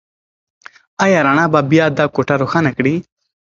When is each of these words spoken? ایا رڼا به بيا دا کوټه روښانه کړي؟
ایا 1.03 1.19
رڼا 1.25 1.45
به 1.53 1.59
بيا 1.71 1.85
دا 1.97 2.05
کوټه 2.15 2.35
روښانه 2.41 2.71
کړي؟ 2.77 2.95